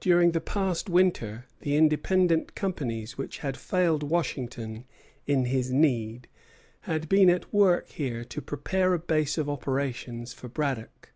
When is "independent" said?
1.76-2.54